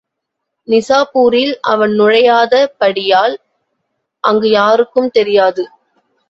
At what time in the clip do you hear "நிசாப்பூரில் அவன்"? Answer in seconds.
0.67-1.93